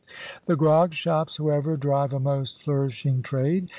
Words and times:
The 0.47 0.55
grog 0.55 0.95
shops, 0.95 1.37
however, 1.37 1.77
drive 1.77 2.11
a 2.11 2.19
most 2.19 2.59
flourishing 2.59 3.21
trade. 3.21 3.69